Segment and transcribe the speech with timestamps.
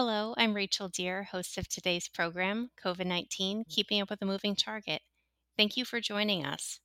[0.00, 3.68] Hello, I'm Rachel Deer, host of today's program, COVID 19 mm.
[3.68, 5.02] Keeping Up with a Moving Target.
[5.56, 6.78] Thank you for joining us.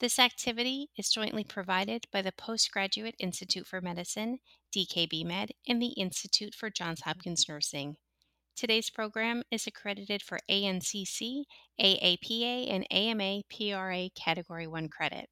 [0.00, 4.40] This activity is jointly provided by the Postgraduate Institute for Medicine,
[4.76, 7.52] DKB Med, and the Institute for Johns Hopkins mm-hmm.
[7.52, 7.96] Nursing.
[8.56, 11.44] Today's program is accredited for ANCC,
[11.80, 15.28] AAPA, and AMA PRA Category 1 credit.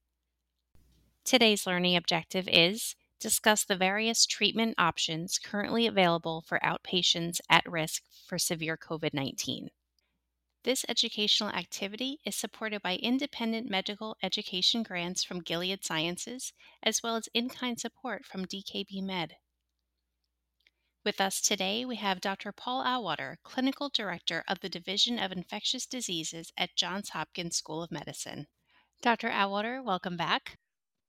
[1.23, 8.03] Today's learning objective is discuss the various treatment options currently available for outpatients at risk
[8.27, 9.69] for severe COVID 19.
[10.63, 17.17] This educational activity is supported by independent medical education grants from Gilead Sciences, as well
[17.17, 19.35] as in kind support from DKB Med.
[21.03, 22.53] With us today, we have Dr.
[22.53, 27.91] Paul Auwaerter, Clinical Director of the Division of Infectious Diseases at Johns Hopkins School of
[27.91, 28.47] Medicine.
[29.01, 29.27] Dr.
[29.27, 30.59] Auwaerter, welcome back.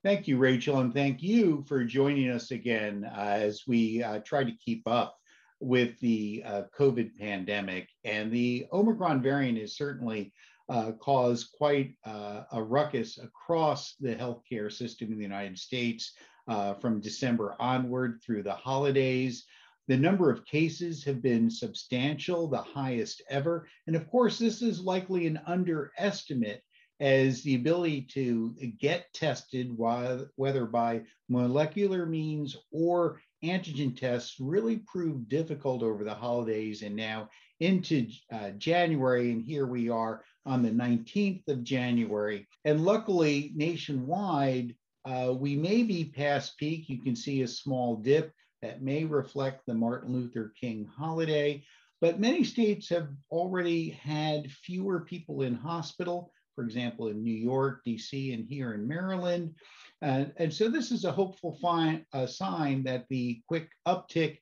[0.02, 4.42] Thank you, Rachel, and thank you for joining us again uh, as we uh, try
[4.42, 5.16] to keep up
[5.64, 7.88] with the uh, COVID pandemic.
[8.04, 10.32] And the Omicron variant has certainly
[10.68, 16.12] uh, caused quite uh, a ruckus across the healthcare system in the United States
[16.48, 19.44] uh, from December onward through the holidays.
[19.88, 23.68] The number of cases have been substantial, the highest ever.
[23.86, 26.62] And of course, this is likely an underestimate
[27.00, 35.28] as the ability to get tested, whether by molecular means or antigen tests really proved
[35.28, 37.28] difficult over the holidays and now
[37.60, 39.30] into uh, January.
[39.30, 42.46] And here we are on the 19th of January.
[42.64, 44.74] And luckily, nationwide,
[45.04, 46.88] uh, we may be past peak.
[46.88, 48.32] You can see a small dip
[48.62, 51.62] that may reflect the Martin Luther King holiday.
[52.00, 57.82] But many states have already had fewer people in hospital, for example, in New York,
[57.86, 59.54] DC, and here in Maryland.
[60.02, 64.38] And, so this is a hopeful find, sign that the quick uptick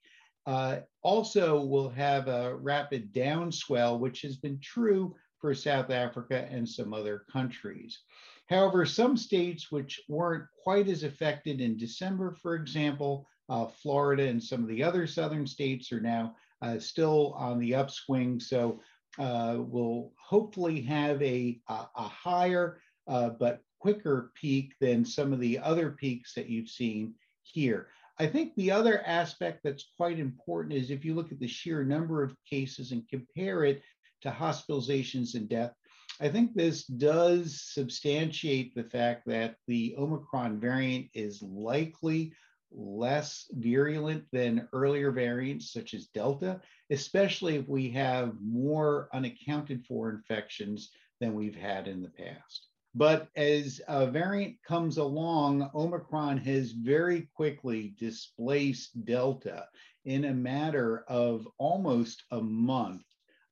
[0.47, 6.69] uh, also will have a rapid downswell, which has been true for South Africa and
[6.69, 8.01] some other countries.
[8.49, 14.43] However, some states which weren't quite as affected in December, for example, uh, Florida and
[14.43, 18.39] some of the other southern states are now uh, still on the upswing.
[18.41, 18.81] So
[19.19, 25.41] uh, we'll hopefully have a, a, a higher uh, but quicker peak than some of
[25.41, 27.89] the other peaks that you've seen here.
[28.19, 31.83] I think the other aspect that's quite important is if you look at the sheer
[31.83, 33.83] number of cases and compare it
[34.23, 35.73] to hospitalizations and death,
[36.21, 42.33] I think this does substantiate the fact that the Omicron variant is likely
[42.75, 46.61] less virulent than earlier variants such as Delta,
[46.91, 50.91] especially if we have more unaccounted for infections
[51.21, 52.69] than we've had in the past.
[52.95, 59.67] But as a variant comes along, Omicron has very quickly displaced Delta
[60.05, 63.03] in a matter of almost a month.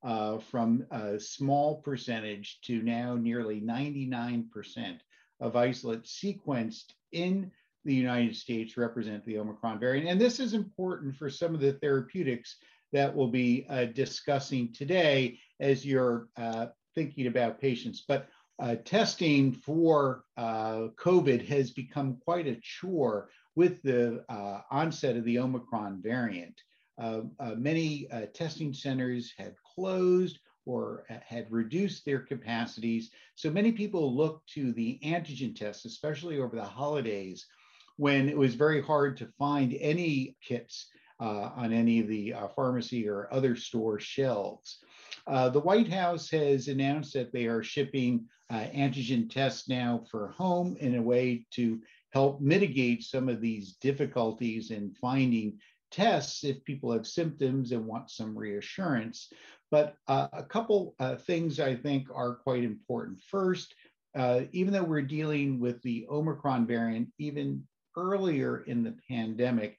[0.03, 4.99] Uh, from a small percentage to now nearly 99%
[5.41, 7.53] of isolates sequenced in
[7.85, 10.09] the United States represent the Omicron variant.
[10.09, 12.57] And this is important for some of the therapeutics
[12.93, 18.05] that we'll be uh, discussing today as you're uh, thinking about patients.
[18.07, 18.29] But
[18.61, 25.25] uh, testing for uh, COVID has become quite a chore with the uh, onset of
[25.25, 26.61] the Omicron variant.
[27.01, 33.11] Uh, uh, many testing centers had closed or had reduced their capacities.
[33.35, 37.47] So many people look to the antigen tests, especially over the holidays,
[38.01, 40.89] when it was very hard to find any kits
[41.21, 44.79] on any of the pharmacy or other store shelves.
[45.27, 50.29] Uh, the White House has announced that they are shipping uh, antigen tests now for
[50.29, 51.79] home in a way to
[52.13, 55.59] help mitigate some of these difficulties in finding
[55.91, 59.33] tests if people have symptoms and want some reassurance.
[59.71, 63.21] But uh, a couple uh, things I think are quite important.
[63.21, 63.75] First,
[64.17, 67.63] uh, even though we're dealing with the Omicron variant, even
[67.97, 69.79] earlier in the pandemic,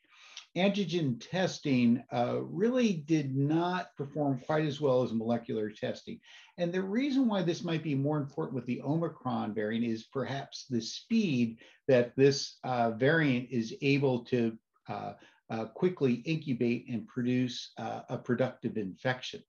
[0.55, 6.19] antigen testing uh, really did not perform quite as well as molecular testing.
[6.57, 10.65] And the reason why this might be more important with the Omicron variant is perhaps
[10.69, 14.57] the speed that this uh, variant is able to
[14.87, 15.13] uh,
[15.49, 19.43] uh quickly incubate and produce uh, a productive infection.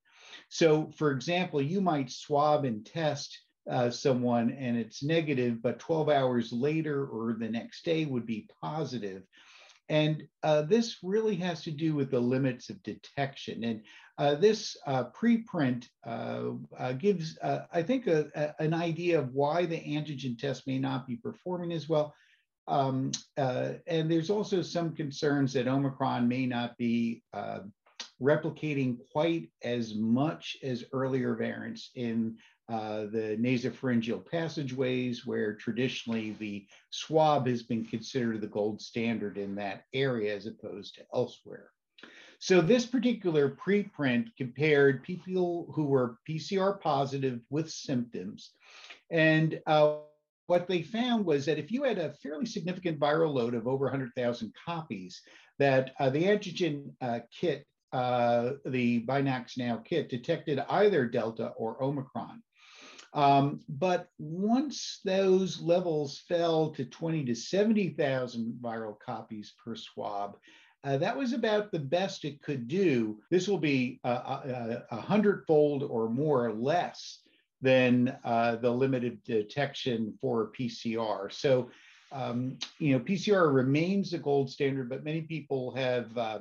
[0.49, 3.39] So, for example, you might swab and test
[3.71, 8.49] uh, someone and it's negative, but 12 hours later or the next day would be
[8.61, 9.23] positive.
[9.89, 13.65] And uh, this really has to do with the limits of detection.
[13.65, 13.83] And
[14.19, 19.67] uh, this uh, preprint uh, uh, gives, I think, a, a, an idea of why
[19.67, 22.15] the antigen test may not be performing as well.
[22.69, 27.23] Um, and there's also some concerns that Omicron may not be
[28.23, 32.37] replicating quite as much as earlier variants in
[32.69, 39.55] uh, the nasopharyngeal passageways, where traditionally the swab has been considered the gold standard in
[39.57, 41.71] that area as opposed to elsewhere.
[42.39, 48.51] So this particular preprint compared people who were PCR positive with symptoms.
[49.11, 49.99] And uh,
[50.49, 53.85] what they found was that if you had a fairly significant viral load of over
[53.85, 55.23] 100,000 copies,
[55.59, 62.43] that uh, the antigen uh, kit, uh, the BinaxNOW kit, detected either Delta or Omicron.
[63.15, 70.37] Um, but once those levels fell to 20 to 70,000 viral copies per swab,
[70.85, 73.19] uh, that was about the best it could do.
[73.31, 77.21] This will be a, a, a hundredfold or more or less
[77.61, 81.33] than uh, the limited detection for PCR.
[81.33, 81.71] So,
[82.11, 86.41] um, you know, PCR remains the gold standard, but many people have uh,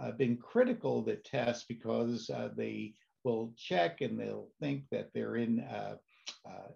[0.00, 2.92] uh been critical of the test because uh, they
[3.24, 5.96] will check and they'll think that they're in uh,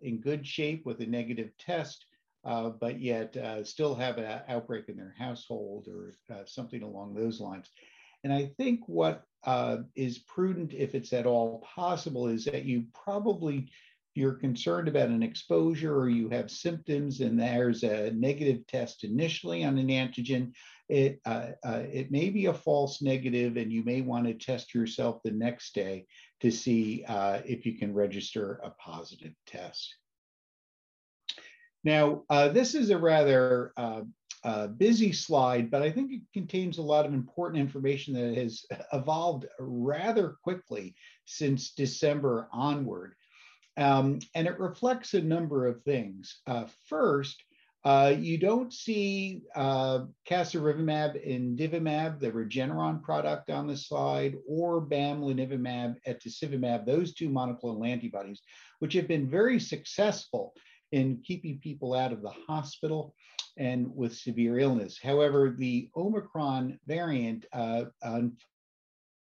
[0.03, 2.07] in good shape with a negative test
[2.45, 7.15] uh, but yet uh, still have an outbreak in their household or uh, something along
[7.15, 7.69] those lines.
[8.25, 12.85] And I think what uh, is prudent, if it's at all possible, is that you
[13.05, 13.71] probably
[14.15, 19.65] you're concerned about an exposure or you have symptoms and there's a negative test initially
[19.65, 20.53] on an antigen,
[20.89, 24.75] it, uh, uh, it may be a false negative and you may want to test
[24.75, 26.07] yourself the next day
[26.41, 29.95] to see uh, if you can register a positive test.
[31.85, 34.03] Now, uh, this is a rather uh,
[34.45, 38.65] uh, busy slide, but I think it contains a lot of important information that has
[38.93, 40.95] evolved rather quickly
[41.27, 43.15] since December onward.
[43.77, 46.41] Um, and it reflects a number of things.
[46.89, 47.45] First,
[47.85, 54.85] uh, you don't see uh, casirivimab and imdevimab, the Regeneron product on the slide, or
[54.85, 58.43] bamlanivimab, etesevimab, those two monoclonal antibodies,
[58.81, 60.53] which have been very successful
[60.91, 63.15] in keeping people out of the hospital
[63.59, 64.99] and with severe illness.
[65.03, 67.85] However, the Omicron variant uh,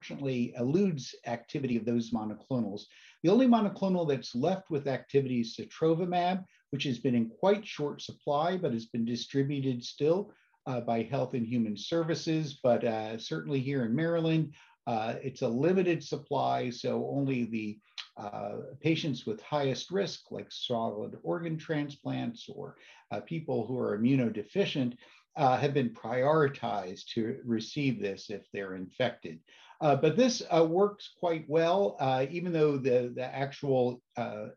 [0.08, 2.82] unfortunately eludes activity of those monoclonals.
[3.22, 8.00] The only monoclonal that's left with activity is sotrovimab, which has been in quite short
[8.00, 10.32] supply, but has been distributed still
[10.66, 12.58] uh, by Health and Human Services.
[12.62, 14.54] But uh, certainly here in Maryland,
[14.86, 17.78] uh, it's a limited supply, so only the
[18.16, 22.76] uh, patients with highest risk, like solid organ transplants or
[23.10, 24.94] uh, people who are immunodeficient,
[25.38, 29.38] uh, have been prioritized to receive this if they're infected.
[29.80, 34.02] Uh, but this uh, works quite well, uh, even though the, the actual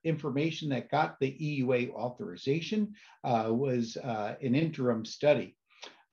[0.04, 5.56] information that got the EUA authorization was an interim study.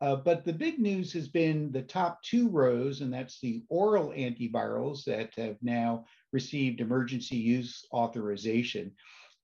[0.00, 4.10] Uh, but the big news has been the top two rows, and that's the oral
[4.10, 8.92] antivirals that have now received emergency use authorization.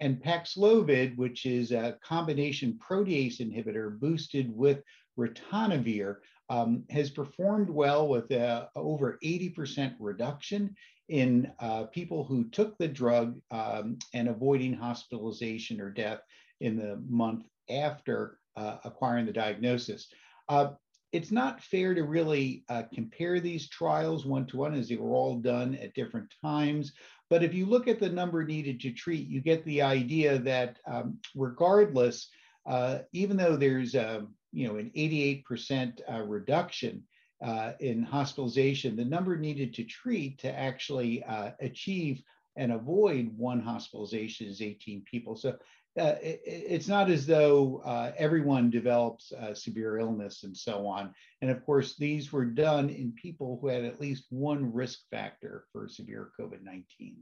[0.01, 4.83] And Paxlovid, which is a combination protease inhibitor boosted with
[5.19, 6.17] ritonavir,
[6.49, 10.75] um, has performed well with uh, over 80% reduction
[11.09, 16.21] in uh, people who took the drug um, and avoiding hospitalization or death
[16.61, 20.09] in the month after uh, acquiring the diagnosis.
[20.49, 20.71] Uh,
[21.13, 25.15] it's not fair to really uh, compare these trials one to one as they were
[25.15, 26.93] all done at different times.
[27.31, 30.79] But if you look at the number needed to treat, you get the idea that
[30.87, 32.29] um, regardless,
[32.67, 37.03] uh, even though there's a, you know an 88% uh, reduction
[37.45, 42.23] uh, in hospitalization, the number needed to treat to actually uh, achieve
[42.57, 45.37] and avoid one hospitalization is 18 people.
[45.37, 45.57] So
[45.99, 51.15] uh, it, it's not as though uh, everyone develops uh, severe illness and so on.
[51.43, 55.65] And of course, these were done in people who had at least one risk factor
[55.73, 57.17] for severe COVID 19.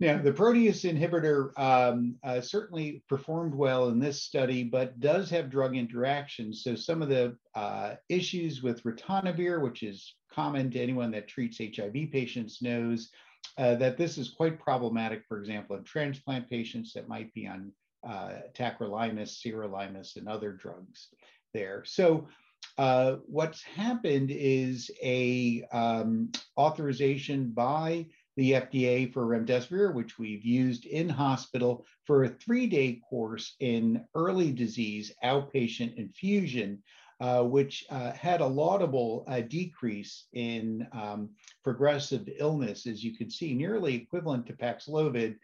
[0.00, 5.50] Now, the protease inhibitor um, uh, certainly performed well in this study, but does have
[5.50, 6.62] drug interactions.
[6.62, 11.58] So, some of the uh, issues with ritonavir, which is common to anyone that treats
[11.58, 13.10] HIV patients, knows
[13.56, 17.72] uh, that this is quite problematic, for example, in transplant patients that might be on
[18.06, 21.08] uh, tacrolimus, sirolimus, and other drugs
[21.52, 21.82] there.
[21.84, 22.28] So
[22.76, 28.06] uh, what's happened is a um, authorization by
[28.38, 34.52] the FDA for remdesivir, which we've used in hospital for a three-day course in early
[34.52, 36.80] disease outpatient infusion,
[37.18, 41.30] uh, which uh, had a laudable uh, decrease in um,
[41.64, 45.34] progressive illness, as you can see, nearly equivalent to Paxlovid,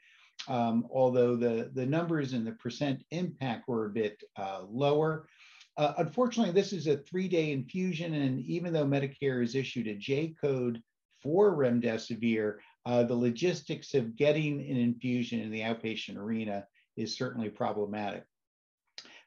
[0.47, 5.27] um, although the, the numbers and the percent impact were a bit uh, lower.
[5.77, 10.33] Uh, unfortunately, this is a three-day infusion, and even though Medicare has issued a J
[10.41, 10.81] code
[11.21, 17.49] for remdesivir, uh, the logistics of getting an infusion in the outpatient arena is certainly
[17.49, 18.25] problematic.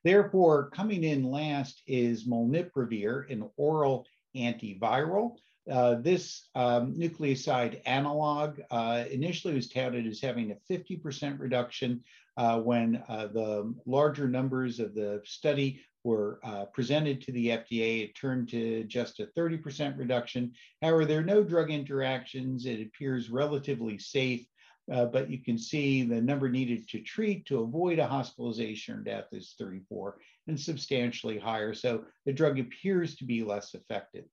[0.03, 5.35] Therefore, coming in last is molnupiravir, an oral antiviral.
[5.69, 12.01] Uh, this um, nucleoside analog uh, initially was touted as having a 50% reduction
[12.37, 18.03] uh, when uh, the larger numbers of the study were uh, presented to the FDA.
[18.05, 20.53] It turned to just a 30% reduction.
[20.81, 22.65] However, there are no drug interactions.
[22.65, 24.45] It appears relatively safe,
[24.89, 29.01] uh, but you can see the number needed to treat to avoid a hospitalization or
[29.01, 30.15] death is 34
[30.47, 31.73] and substantially higher.
[31.73, 34.23] So the drug appears to be less effective.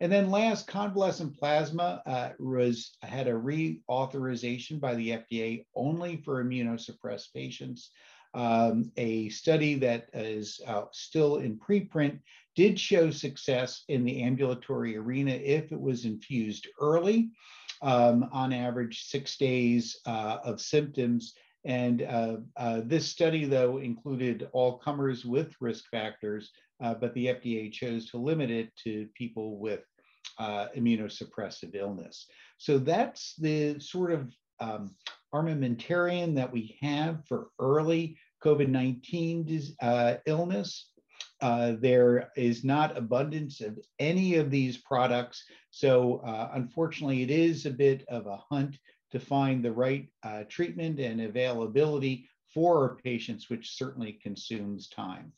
[0.00, 6.44] And then last, convalescent plasma uh, was had a reauthorization by the FDA only for
[6.44, 7.90] immunosuppressed patients.
[8.34, 12.20] Um, a study that is uh, still in preprint
[12.54, 17.30] did show success in the ambulatory arena if it was infused early,
[17.82, 21.34] um, on average six days uh, of symptoms.
[21.64, 26.50] And uh, uh this study, though, included all comers with risk factors,
[26.82, 29.84] uh, but the FDA chose to limit it to people with
[30.38, 32.26] uh, immunosuppressive illness.
[32.58, 34.94] So that's the sort of um,
[35.34, 40.90] armamentarium that we have for early COVID 19 uh, illness.
[41.40, 45.44] Uh, there is not abundance of any of these products.
[45.70, 48.78] So, uh, unfortunately, it is a bit of a hunt
[49.12, 55.32] to find the right uh, treatment and availability for our patients, which certainly consumes time.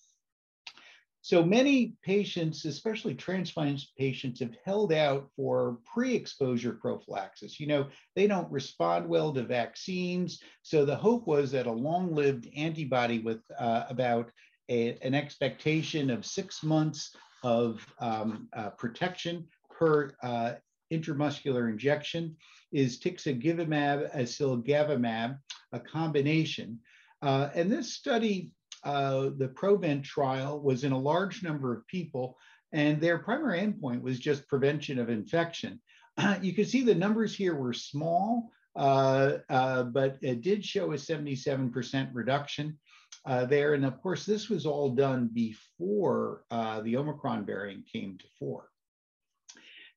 [1.22, 7.60] So many patients, especially transplant patients, have held out for pre exposure prophylaxis.
[7.60, 10.40] You know, they don't respond well to vaccines.
[10.62, 14.30] So the hope was that a long lived antibody with uh, about
[14.70, 20.52] a, an expectation of six months of um, uh, protection per uh,
[20.92, 22.36] intramuscular injection
[22.72, 25.38] is tixagevimab, cilgavimab,
[25.72, 26.78] a combination.
[27.22, 28.52] Uh, and this study
[28.84, 32.38] uh, the ProVent trial was in a large number of people,
[32.72, 35.80] and their primary endpoint was just prevention of infection.
[36.42, 40.96] you can see the numbers here were small, uh, uh, but it did show a
[40.96, 42.78] 77% reduction
[43.26, 43.75] uh, there.
[43.75, 48.68] And of course, this was all done before uh, the Omicron variant came to fore.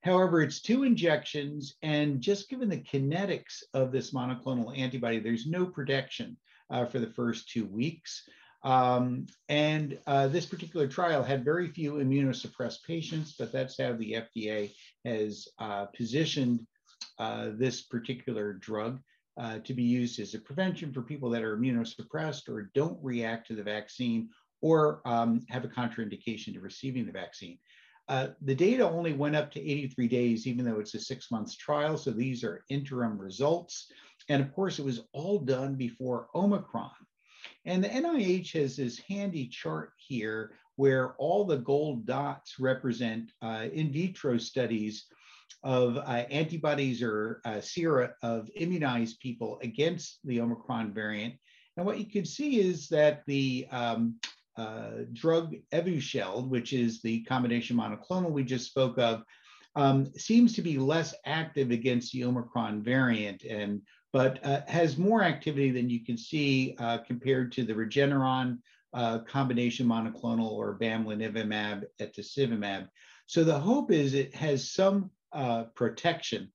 [0.02, 5.66] However, it's two injections, and just given the kinetics of this monoclonal antibody, there's no
[5.66, 6.36] protection
[6.70, 8.28] uh, for the first two weeks.
[8.64, 14.26] Um, and uh, this particular trial had very few immunosuppressed patients, but that's how the
[14.36, 14.72] FDA
[15.06, 16.66] has uh, positioned
[17.20, 19.02] uh, this particular drug
[19.38, 23.48] uh, to be used as a prevention for people that are immunosuppressed or don't react
[23.48, 24.30] to the vaccine
[24.62, 27.58] or um, have a contraindication to receiving the vaccine.
[28.08, 31.56] Uh, the data only went up to 83 days, even though it's a six months
[31.56, 31.98] trial.
[31.98, 33.92] So these are interim results.
[34.30, 36.92] And of course, it was all done before Omicron.
[37.66, 43.68] And the NIH has this handy chart here where all the gold dots represent uh,
[43.72, 45.06] in vitro studies
[45.64, 51.36] of uh, antibodies or uh, sera of immunized people against the Omicron variant.
[51.78, 54.20] And what you can see is that the um,
[54.58, 59.24] uh, drug Evusheld, which is the combination monoclonal we just spoke of,
[59.76, 63.44] um, seems to be less active against the Omicron variant.
[63.44, 63.82] And
[64.14, 68.60] but uh, has more activity than you can see uh, compared to the Regeneron
[68.94, 72.88] uh, combination monoclonal or bamlanivimab etesevimab.
[73.26, 76.52] So the hope is it has some uh, protection.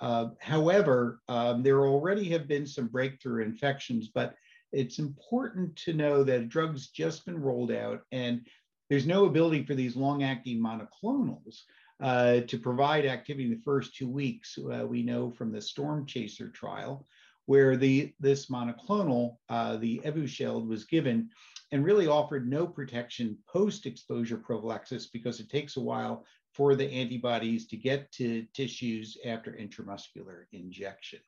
[0.00, 4.34] Uh, however, um, there already have been some breakthrough infections, but
[4.70, 8.46] it's important to know that a drug's just been rolled out and
[8.90, 11.62] there's no ability for these long-acting monoclonals
[12.00, 14.58] uh, to provide activity in the first two weeks.
[14.58, 17.06] Uh, we know from the Storm Chaser trial,
[17.46, 21.30] where the this monoclonal, uh, the Evusheld, was given
[21.72, 27.66] and really offered no protection post-exposure prophylaxis because it takes a while for the antibodies
[27.68, 31.20] to get to tissues after intramuscular injection.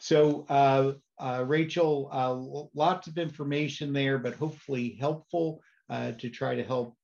[0.00, 2.34] So, uh, uh, Rachel, uh,
[2.74, 6.96] lots of information there, but hopefully helpful uh, to try to help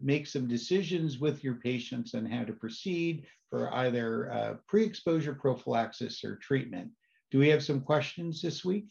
[0.00, 5.34] make some decisions with your patients on how to proceed for either uh, pre exposure
[5.34, 6.90] prophylaxis or treatment.
[7.30, 8.86] Do we have some questions this week?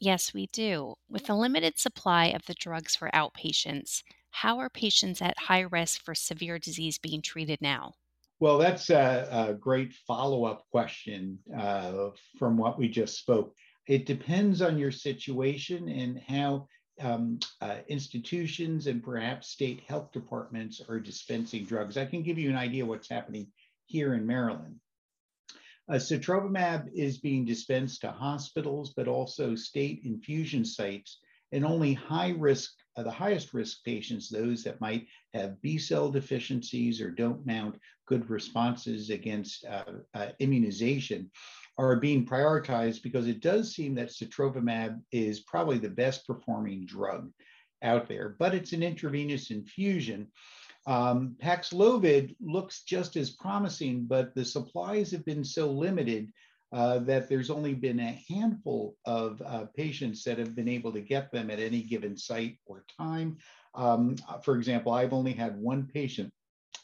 [0.00, 0.94] Yes, we do.
[1.08, 6.04] With the limited supply of the drugs for outpatients, how are patients at high risk
[6.04, 7.94] for severe disease being treated now?
[8.40, 13.54] Well, that's a, a great follow up question uh, from what we just spoke.
[13.88, 16.68] It depends on your situation and how
[17.00, 21.96] um, uh, institutions and perhaps state health departments are dispensing drugs.
[21.96, 23.48] I can give you an idea what's happening
[23.86, 24.76] here in Maryland.
[25.90, 31.18] Uh, is being dispensed to hospitals, but also state infusion sites,
[31.52, 36.10] and only high risk, uh, the highest risk patients, those that might have B cell
[36.10, 41.30] deficiencies or don't mount good responses against uh, uh immunization,
[41.78, 47.30] are being prioritized because it does seem that sotrovimab is probably the best performing drug
[47.82, 50.26] out there, but it's an intravenous infusion.
[50.86, 56.32] Um, Paxlovid looks just as promising, but the supplies have been so limited
[56.72, 61.00] uh, that there's only been a handful of uh, patients that have been able to
[61.00, 63.38] get them at any given site or time.
[63.74, 66.32] Um, for example, I've only had one patient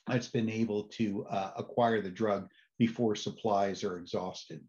[0.06, 2.48] that's been able to uh, acquire the drug
[2.78, 4.62] before supplies are exhausted.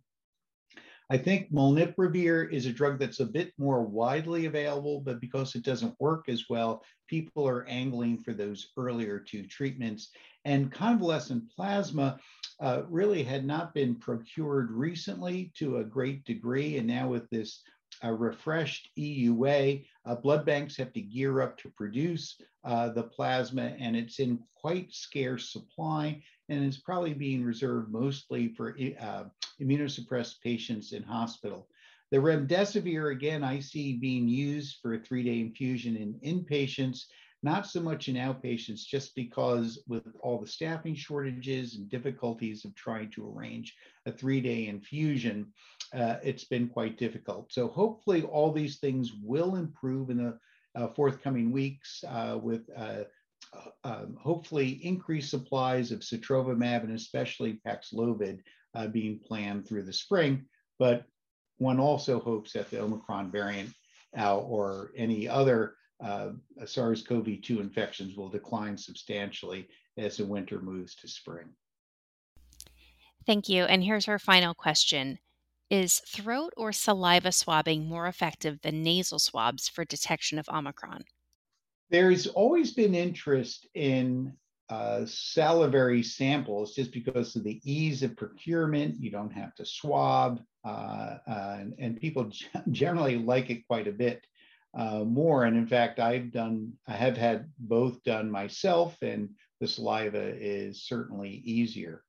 [1.10, 5.64] I think molnupiravir is a drug that's a bit more widely available, but because it
[5.64, 10.10] doesn't work as well, people are angling for those earlier two treatments.
[10.46, 12.20] And convalescent plasma
[12.60, 16.78] uh, really had not been procured recently to a great degree.
[16.78, 17.62] And now with this
[18.04, 23.75] uh, refreshed EUA, uh, blood banks have to gear up to produce uh, the plasma,
[23.80, 29.24] and it's in quite scarce supply and is probably being reserved mostly for uh,
[29.62, 31.68] immunosuppressed patients in hospital.
[32.12, 37.06] The remdesivir, again, I see being used for a three day infusion in inpatients,
[37.44, 42.74] not so much in outpatients, just because with all the staffing shortages and difficulties of
[42.76, 45.54] trying to arrange a three day infusion,
[45.93, 47.52] uh, it's been quite difficult.
[47.52, 50.39] So hopefully, all these things will improve in the
[50.76, 53.04] uh, forthcoming weeks uh, with uh,
[53.84, 58.39] um, hopefully increased supplies of sotrovimab and especially Paxlovid
[58.74, 60.45] uh, being planned through the spring.
[60.80, 61.06] But
[61.58, 63.71] one also hopes that the Omicron variant
[64.17, 66.31] uh, or any other uh,
[66.63, 71.47] SARS-CoV-2 infections will decline substantially as the winter moves to spring.
[73.25, 73.63] Thank you.
[73.63, 75.19] And here's our final question.
[75.71, 81.03] Is throat or saliva swabbing more effective than nasal swabs for detection of Omicron?
[81.89, 84.34] There's always been interest in
[84.69, 88.99] uh, salivary samples just because of the ease of procurement.
[88.99, 92.31] You don't have to swab, uh, uh, and, and, people
[92.71, 94.25] generally like it quite a bit
[94.76, 95.46] uh, more.
[95.46, 100.84] And in fact, I've done, I have had both done myself, and the saliva is
[100.84, 102.04] certainly easier.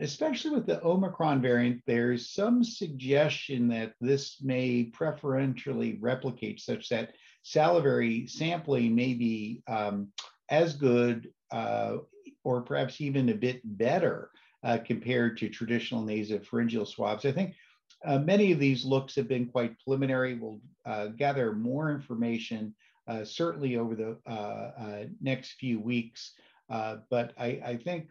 [0.00, 7.14] Especially with the Omicron variant, there's some suggestion that this may preferentially replicate such that
[7.42, 10.08] salivary sampling may be um,
[10.50, 11.96] as good uh,
[12.44, 14.30] or perhaps even a bit better
[14.62, 17.24] uh, compared to traditional nasopharyngeal swabs.
[17.24, 17.54] I think
[18.04, 20.34] uh, many of these looks have been quite preliminary.
[20.34, 22.74] We'll uh, gather more information
[23.06, 26.32] uh, certainly over the uh, next few weeks.
[26.68, 28.08] but I, I think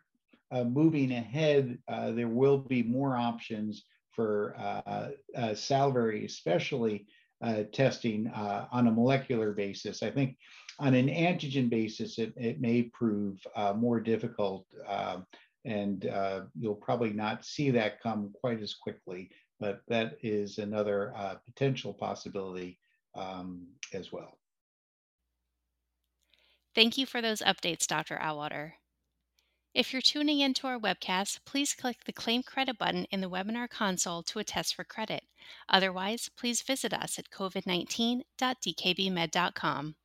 [0.52, 4.56] moving ahead, there will be more options for
[5.54, 7.06] salivary, especially
[7.41, 10.02] uh, testing uh, on a molecular basis.
[10.02, 10.38] I think
[10.80, 15.26] on an antigen basis, it, it may prove uh, more difficult um,
[15.65, 21.13] and uh, you'll probably not see that come quite as quickly, but that is another
[21.15, 22.80] uh, potential possibility
[23.15, 24.38] um, as well.
[26.76, 28.17] Thank you for those updates, Dr.
[28.17, 28.74] Auwaerter.
[29.74, 33.70] If you're tuning into our webcast, please click the Claim Credit button in the webinar
[33.70, 35.24] console to attest for credit.
[35.70, 39.96] Otherwise, please visit us at covid19.dkbmed.com.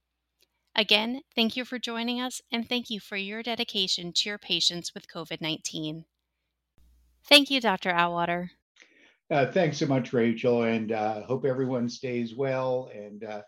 [0.75, 4.93] Again, thank you for joining us and thank you for your dedication to your patients
[4.95, 6.05] with COVID 19.
[7.25, 7.93] Thank you, Dr.
[7.93, 8.51] Auwaerter.
[9.33, 13.41] Uh, thanks so much, Rachel, and uh, hope everyone stays well and uh,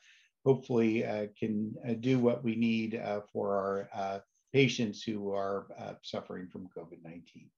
[0.42, 3.54] hopefully uh, can uh, do what we need uh, for
[3.92, 5.66] our patients who are
[6.00, 7.50] suffering from COVID 19.